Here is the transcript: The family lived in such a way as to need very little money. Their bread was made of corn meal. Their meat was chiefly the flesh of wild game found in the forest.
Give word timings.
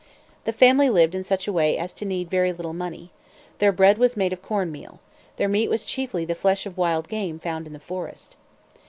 The 0.45 0.51
family 0.51 0.89
lived 0.89 1.13
in 1.13 1.23
such 1.23 1.47
a 1.47 1.53
way 1.53 1.77
as 1.77 1.93
to 1.93 2.05
need 2.05 2.27
very 2.31 2.51
little 2.51 2.73
money. 2.73 3.11
Their 3.59 3.71
bread 3.71 3.99
was 3.99 4.17
made 4.17 4.33
of 4.33 4.41
corn 4.41 4.71
meal. 4.71 4.99
Their 5.35 5.47
meat 5.47 5.69
was 5.69 5.85
chiefly 5.85 6.25
the 6.25 6.33
flesh 6.33 6.65
of 6.65 6.75
wild 6.75 7.07
game 7.07 7.37
found 7.37 7.67
in 7.67 7.73
the 7.73 7.79
forest. 7.79 8.35